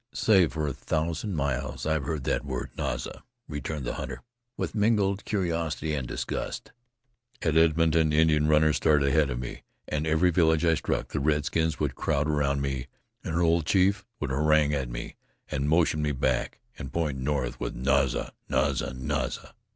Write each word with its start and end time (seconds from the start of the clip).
"Say, 0.15 0.47
for 0.47 0.65
a 0.67 0.73
thousand 0.73 1.35
miles 1.35 1.85
I've 1.85 2.05
heard 2.05 2.23
that 2.23 2.43
word 2.43 2.71
Naza!" 2.75 3.21
returned 3.47 3.85
the 3.85 3.93
hunter, 3.93 4.23
with 4.57 4.73
mingled 4.73 5.25
curiosity 5.25 5.93
and 5.93 6.07
disgust. 6.07 6.71
"At 7.43 7.55
Edmonton 7.55 8.11
Indian 8.11 8.47
runners 8.47 8.77
started 8.77 9.09
ahead 9.09 9.29
of 9.29 9.37
me, 9.37 9.61
and 9.87 10.07
every 10.07 10.31
village 10.31 10.65
I 10.65 10.73
struck 10.73 11.09
the 11.09 11.19
redskins 11.19 11.79
would 11.79 11.93
crowd 11.93 12.27
round 12.27 12.63
me 12.63 12.87
and 13.23 13.35
an 13.35 13.41
old 13.41 13.67
chief 13.67 14.03
would 14.19 14.31
harangue 14.31 14.73
at 14.73 14.89
me, 14.89 15.17
and 15.51 15.69
motion 15.69 16.01
me 16.01 16.13
back, 16.13 16.57
and 16.79 16.91
point 16.91 17.19
north 17.19 17.59
with 17.59 17.75
Naza! 17.75 18.31
Naza! 18.49 18.93
Naza! 18.95 19.53